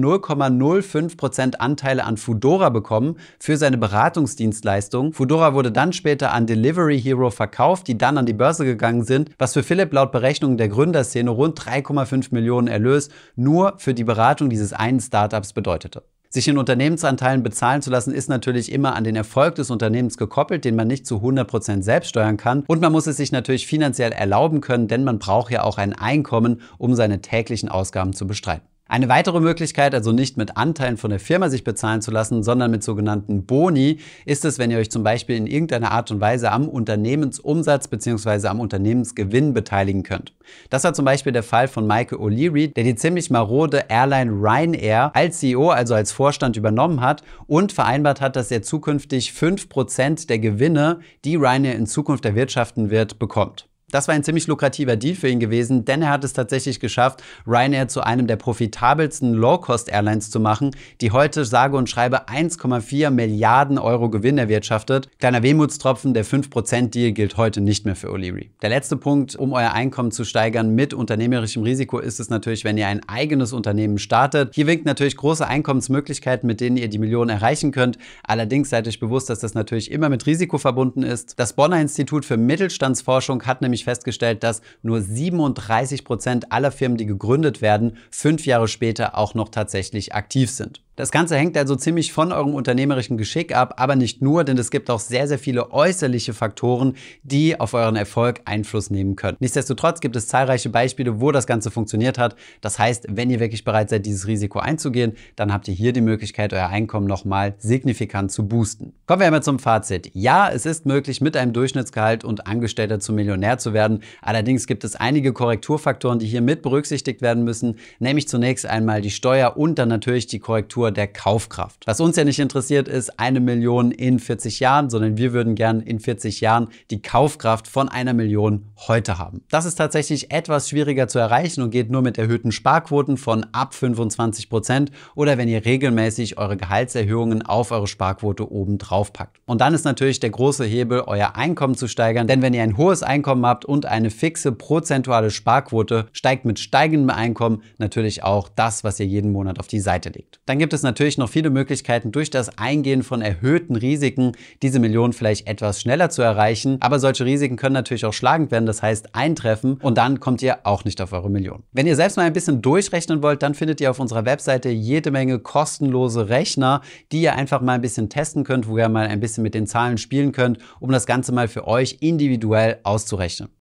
0,05% 0.59 1.55
Anteile 1.55 2.03
an 2.03 2.17
Fudora 2.17 2.69
bekommen 2.69 3.17
für 3.39 3.57
seine 3.57 3.77
Beratungsdienstleistung. 3.77 5.13
Fudora 5.13 5.53
wurde 5.53 5.71
dann 5.71 5.93
später 5.93 6.33
an 6.33 6.47
Delivery 6.47 6.99
Hero 6.99 7.29
verkauft, 7.29 7.87
die 7.87 7.97
dann 7.97 8.17
an 8.17 8.25
die 8.25 8.33
Börse 8.33 8.65
gegangen 8.65 9.03
sind, 9.03 9.31
was 9.37 9.53
für 9.53 9.63
Philipp 9.63 9.93
laut 9.93 10.11
Berechnungen 10.11 10.57
der 10.57 10.69
Gründerszene 10.69 11.29
rund 11.29 11.59
3,5 11.59 12.29
Millionen 12.31 12.67
Erlös 12.67 13.09
nur 13.35 13.73
für 13.77 13.93
die 13.93 14.03
Beratung 14.03 14.49
dieses 14.49 14.73
einen 14.73 14.99
Startups 14.99 15.53
bedeutete. 15.53 16.03
Sich 16.33 16.47
in 16.47 16.57
Unternehmensanteilen 16.57 17.43
bezahlen 17.43 17.81
zu 17.81 17.89
lassen, 17.89 18.13
ist 18.13 18.29
natürlich 18.29 18.71
immer 18.71 18.95
an 18.95 19.03
den 19.03 19.17
Erfolg 19.17 19.55
des 19.55 19.69
Unternehmens 19.69 20.15
gekoppelt, 20.15 20.63
den 20.63 20.77
man 20.77 20.87
nicht 20.87 21.05
zu 21.05 21.17
100% 21.17 21.81
selbst 21.81 22.07
steuern 22.07 22.37
kann. 22.37 22.63
Und 22.67 22.79
man 22.79 22.93
muss 22.93 23.05
es 23.05 23.17
sich 23.17 23.33
natürlich 23.33 23.67
finanziell 23.67 24.13
erlauben 24.13 24.61
können, 24.61 24.87
denn 24.87 25.03
man 25.03 25.19
braucht 25.19 25.51
ja 25.51 25.63
auch 25.63 25.77
ein 25.77 25.91
Einkommen, 25.91 26.61
um 26.77 26.95
seine 26.95 27.21
täglichen 27.21 27.67
Ausgaben 27.67 28.13
zu 28.13 28.27
bestreiten. 28.27 28.70
Eine 28.91 29.07
weitere 29.07 29.39
Möglichkeit, 29.39 29.95
also 29.95 30.11
nicht 30.11 30.35
mit 30.35 30.57
Anteilen 30.57 30.97
von 30.97 31.11
der 31.11 31.21
Firma 31.21 31.47
sich 31.47 31.63
bezahlen 31.63 32.01
zu 32.01 32.11
lassen, 32.11 32.43
sondern 32.43 32.71
mit 32.71 32.83
sogenannten 32.83 33.45
Boni, 33.45 33.99
ist 34.25 34.43
es, 34.43 34.59
wenn 34.59 34.69
ihr 34.69 34.79
euch 34.79 34.91
zum 34.91 35.01
Beispiel 35.01 35.37
in 35.37 35.47
irgendeiner 35.47 35.91
Art 35.91 36.11
und 36.11 36.19
Weise 36.19 36.51
am 36.51 36.67
Unternehmensumsatz 36.67 37.87
bzw. 37.87 38.49
am 38.49 38.59
Unternehmensgewinn 38.59 39.53
beteiligen 39.53 40.03
könnt. 40.03 40.33
Das 40.69 40.83
war 40.83 40.93
zum 40.93 41.05
Beispiel 41.05 41.31
der 41.31 41.41
Fall 41.41 41.69
von 41.69 41.87
Michael 41.87 42.17
O'Leary, 42.17 42.73
der 42.73 42.83
die 42.83 42.95
ziemlich 42.95 43.29
marode 43.29 43.85
Airline 43.87 44.29
Ryanair 44.29 45.15
als 45.15 45.39
CEO, 45.39 45.69
also 45.69 45.93
als 45.93 46.11
Vorstand 46.11 46.57
übernommen 46.57 46.99
hat 46.99 47.23
und 47.47 47.71
vereinbart 47.71 48.19
hat, 48.19 48.35
dass 48.35 48.51
er 48.51 48.61
zukünftig 48.61 49.29
5% 49.31 50.27
der 50.27 50.39
Gewinne, 50.39 50.99
die 51.23 51.37
Ryanair 51.37 51.75
in 51.75 51.87
Zukunft 51.87 52.25
erwirtschaften 52.25 52.89
wird, 52.89 53.19
bekommt. 53.19 53.70
Das 53.91 54.07
war 54.07 54.15
ein 54.15 54.23
ziemlich 54.23 54.47
lukrativer 54.47 54.95
Deal 54.95 55.15
für 55.15 55.27
ihn 55.27 55.39
gewesen, 55.39 55.85
denn 55.85 56.01
er 56.01 56.09
hat 56.09 56.23
es 56.23 56.33
tatsächlich 56.33 56.79
geschafft, 56.79 57.21
Ryanair 57.45 57.87
zu 57.87 58.01
einem 58.01 58.25
der 58.25 58.37
profitabelsten 58.37 59.33
Low-Cost-Airlines 59.33 60.31
zu 60.31 60.39
machen, 60.39 60.71
die 61.01 61.11
heute 61.11 61.43
sage 61.43 61.75
und 61.75 61.89
schreibe 61.89 62.27
1,4 62.27 63.09
Milliarden 63.09 63.77
Euro 63.77 64.09
Gewinn 64.09 64.37
erwirtschaftet. 64.37 65.09
Kleiner 65.19 65.43
Wehmutstropfen, 65.43 66.13
der 66.13 66.25
5%-Deal 66.25 67.11
gilt 67.11 67.37
heute 67.37 67.59
nicht 67.59 67.85
mehr 67.85 67.95
für 67.95 68.07
O'Leary. 68.07 68.49
Der 68.61 68.69
letzte 68.69 68.95
Punkt, 68.95 69.35
um 69.35 69.51
euer 69.51 69.73
Einkommen 69.73 70.11
zu 70.11 70.23
steigern 70.23 70.73
mit 70.73 70.93
unternehmerischem 70.93 71.63
Risiko, 71.63 71.99
ist 71.99 72.19
es 72.19 72.29
natürlich, 72.29 72.63
wenn 72.63 72.77
ihr 72.77 72.87
ein 72.87 73.01
eigenes 73.07 73.51
Unternehmen 73.51 73.97
startet. 73.97 74.55
Hier 74.55 74.67
winkt 74.67 74.85
natürlich 74.85 75.17
große 75.17 75.45
Einkommensmöglichkeiten, 75.45 76.47
mit 76.47 76.61
denen 76.61 76.77
ihr 76.77 76.87
die 76.87 76.99
Millionen 76.99 77.29
erreichen 77.29 77.71
könnt. 77.71 77.97
Allerdings 78.23 78.69
seid 78.69 78.87
euch 78.87 78.99
bewusst, 78.99 79.29
dass 79.29 79.39
das 79.39 79.53
natürlich 79.53 79.91
immer 79.91 80.07
mit 80.09 80.25
Risiko 80.25 80.57
verbunden 80.57 81.03
ist. 81.03 81.37
Das 81.37 81.53
Bonner 81.53 81.81
Institut 81.81 82.23
für 82.23 82.37
Mittelstandsforschung 82.37 83.43
hat 83.43 83.61
nämlich 83.61 83.80
nämlich 83.81 83.85
festgestellt, 83.85 84.43
dass 84.43 84.61
nur 84.81 85.01
37 85.01 86.03
Prozent 86.03 86.51
aller 86.51 86.71
Firmen, 86.71 86.97
die 86.97 87.05
gegründet 87.05 87.61
werden, 87.61 87.97
fünf 88.09 88.45
Jahre 88.45 88.67
später 88.67 89.17
auch 89.17 89.33
noch 89.33 89.49
tatsächlich 89.49 90.13
aktiv 90.13 90.49
sind. 90.51 90.81
Das 91.01 91.09
Ganze 91.09 91.35
hängt 91.35 91.57
also 91.57 91.75
ziemlich 91.75 92.13
von 92.13 92.31
eurem 92.31 92.53
unternehmerischen 92.53 93.17
Geschick 93.17 93.55
ab, 93.55 93.73
aber 93.77 93.95
nicht 93.95 94.21
nur, 94.21 94.43
denn 94.43 94.55
es 94.59 94.69
gibt 94.69 94.87
auch 94.91 94.99
sehr, 94.99 95.27
sehr 95.27 95.39
viele 95.39 95.71
äußerliche 95.71 96.35
Faktoren, 96.35 96.93
die 97.23 97.59
auf 97.59 97.73
euren 97.73 97.95
Erfolg 97.95 98.41
Einfluss 98.45 98.91
nehmen 98.91 99.15
können. 99.15 99.35
Nichtsdestotrotz 99.39 99.99
gibt 99.99 100.15
es 100.15 100.27
zahlreiche 100.27 100.69
Beispiele, 100.69 101.19
wo 101.19 101.31
das 101.31 101.47
Ganze 101.47 101.71
funktioniert 101.71 102.19
hat. 102.19 102.35
Das 102.61 102.77
heißt, 102.77 103.07
wenn 103.09 103.31
ihr 103.31 103.39
wirklich 103.39 103.63
bereit 103.63 103.89
seid, 103.89 104.05
dieses 104.05 104.27
Risiko 104.27 104.59
einzugehen, 104.59 105.13
dann 105.35 105.51
habt 105.51 105.67
ihr 105.67 105.73
hier 105.73 105.91
die 105.91 106.01
Möglichkeit, 106.01 106.53
euer 106.53 106.67
Einkommen 106.67 107.07
nochmal 107.07 107.55
signifikant 107.57 108.31
zu 108.31 108.47
boosten. 108.47 108.93
Kommen 109.07 109.21
wir 109.21 109.25
einmal 109.25 109.41
zum 109.41 109.57
Fazit. 109.57 110.11
Ja, 110.13 110.51
es 110.51 110.67
ist 110.67 110.85
möglich, 110.85 111.19
mit 111.19 111.35
einem 111.35 111.51
Durchschnittsgehalt 111.51 112.23
und 112.23 112.45
Angestellter 112.45 112.99
zum 112.99 113.15
Millionär 113.15 113.57
zu 113.57 113.73
werden. 113.73 114.03
Allerdings 114.21 114.67
gibt 114.67 114.83
es 114.83 114.95
einige 114.95 115.33
Korrekturfaktoren, 115.33 116.19
die 116.19 116.27
hier 116.27 116.41
mit 116.41 116.61
berücksichtigt 116.61 117.23
werden 117.23 117.43
müssen, 117.43 117.79
nämlich 117.97 118.27
zunächst 118.27 118.67
einmal 118.67 119.01
die 119.01 119.09
Steuer 119.09 119.57
und 119.57 119.79
dann 119.79 119.89
natürlich 119.89 120.27
die 120.27 120.37
Korrektur 120.37 120.90
der 120.91 121.07
Kaufkraft. 121.07 121.83
Was 121.85 121.99
uns 121.99 122.15
ja 122.15 122.23
nicht 122.23 122.39
interessiert, 122.39 122.87
ist 122.87 123.19
eine 123.19 123.39
Million 123.39 123.91
in 123.91 124.19
40 124.19 124.59
Jahren, 124.59 124.89
sondern 124.89 125.17
wir 125.17 125.33
würden 125.33 125.55
gern 125.55 125.81
in 125.81 125.99
40 125.99 126.41
Jahren 126.41 126.67
die 126.89 127.01
Kaufkraft 127.01 127.67
von 127.67 127.89
einer 127.89 128.13
Million 128.13 128.67
heute 128.87 129.17
haben. 129.17 129.43
Das 129.49 129.65
ist 129.65 129.75
tatsächlich 129.75 130.31
etwas 130.31 130.69
schwieriger 130.69 131.07
zu 131.07 131.19
erreichen 131.19 131.61
und 131.61 131.71
geht 131.71 131.89
nur 131.89 132.01
mit 132.01 132.17
erhöhten 132.17 132.51
Sparquoten 132.51 133.17
von 133.17 133.45
ab 133.51 133.73
25 133.73 134.49
Prozent 134.49 134.91
oder 135.15 135.37
wenn 135.37 135.47
ihr 135.47 135.65
regelmäßig 135.65 136.37
eure 136.37 136.57
Gehaltserhöhungen 136.57 137.41
auf 137.41 137.71
eure 137.71 137.87
Sparquote 137.87 138.51
oben 138.51 138.77
drauf 138.77 139.13
packt. 139.13 139.37
Und 139.45 139.61
dann 139.61 139.73
ist 139.73 139.85
natürlich 139.85 140.19
der 140.19 140.29
große 140.29 140.65
Hebel, 140.65 141.03
euer 141.07 141.35
Einkommen 141.35 141.75
zu 141.75 141.87
steigern, 141.87 142.27
denn 142.27 142.41
wenn 142.41 142.53
ihr 142.53 142.63
ein 142.63 142.77
hohes 142.77 143.03
Einkommen 143.03 143.45
habt 143.45 143.65
und 143.65 143.85
eine 143.85 144.09
fixe 144.09 144.51
prozentuale 144.51 145.31
Sparquote, 145.31 146.07
steigt 146.11 146.45
mit 146.45 146.59
steigendem 146.59 147.09
Einkommen 147.09 147.63
natürlich 147.77 148.23
auch 148.23 148.49
das, 148.49 148.83
was 148.83 148.99
ihr 148.99 149.05
jeden 149.05 149.31
Monat 149.31 149.59
auf 149.59 149.67
die 149.67 149.79
Seite 149.79 150.09
legt. 150.09 150.39
Dann 150.45 150.59
gibt 150.59 150.70
es 150.73 150.81
es 150.81 150.83
natürlich 150.83 151.17
noch 151.17 151.29
viele 151.29 151.49
Möglichkeiten, 151.49 152.11
durch 152.11 152.29
das 152.29 152.57
Eingehen 152.57 153.03
von 153.03 153.21
erhöhten 153.21 153.75
Risiken 153.75 154.33
diese 154.61 154.79
Million 154.79 155.13
vielleicht 155.13 155.47
etwas 155.47 155.79
schneller 155.79 156.09
zu 156.09 156.21
erreichen. 156.21 156.77
Aber 156.81 156.99
solche 156.99 157.23
Risiken 157.23 157.55
können 157.55 157.73
natürlich 157.73 158.05
auch 158.05 158.13
schlagend 158.13 158.51
werden, 158.51 158.65
das 158.65 158.81
heißt 158.81 159.15
eintreffen 159.15 159.75
und 159.81 159.97
dann 159.97 160.19
kommt 160.19 160.41
ihr 160.41 160.65
auch 160.65 160.83
nicht 160.83 161.01
auf 161.01 161.13
eure 161.13 161.29
Million. 161.29 161.63
Wenn 161.71 161.87
ihr 161.87 161.95
selbst 161.95 162.17
mal 162.17 162.23
ein 162.23 162.33
bisschen 162.33 162.61
durchrechnen 162.61 163.21
wollt, 163.21 163.43
dann 163.43 163.53
findet 163.53 163.79
ihr 163.79 163.91
auf 163.91 163.99
unserer 163.99 164.25
Webseite 164.25 164.69
jede 164.69 165.11
Menge 165.11 165.39
kostenlose 165.39 166.29
Rechner, 166.29 166.81
die 167.11 167.21
ihr 167.21 167.35
einfach 167.35 167.61
mal 167.61 167.73
ein 167.73 167.81
bisschen 167.81 168.09
testen 168.09 168.43
könnt, 168.43 168.67
wo 168.67 168.77
ihr 168.77 168.89
mal 168.89 169.07
ein 169.07 169.19
bisschen 169.19 169.43
mit 169.43 169.53
den 169.53 169.67
Zahlen 169.67 169.97
spielen 169.97 170.31
könnt, 170.31 170.57
um 170.79 170.91
das 170.91 171.05
Ganze 171.05 171.31
mal 171.31 171.47
für 171.47 171.67
euch 171.67 171.97
individuell 172.01 172.79
auszurechnen. 172.83 173.60